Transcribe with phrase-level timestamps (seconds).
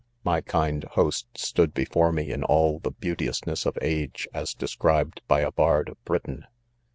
[0.23, 5.41] My kind host stood before me 'in all the beaiiteoosness of age as described by
[5.41, 6.47] a bard of Britain.